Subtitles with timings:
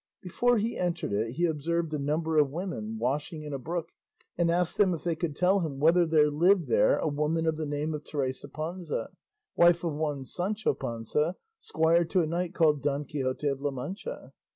[0.23, 3.89] Before he entered it he observed a number of women washing in a brook,
[4.35, 7.55] and asked them if they could tell him whether there lived there a woman of
[7.55, 9.09] the name of Teresa Panza,
[9.55, 14.33] wife of one Sancho Panza, squire to a knight called Don Quixote of La Mancha.